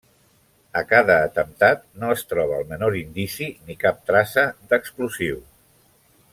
[0.79, 5.41] A cada atemptat, no es troba el menor indici, ni cap traça d'explosiu.